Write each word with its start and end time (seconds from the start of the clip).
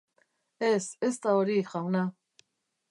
Ez, 0.69 0.81
ez 1.09 1.13
da 1.27 1.37
hori, 1.41 1.59
jauna. 1.75 2.05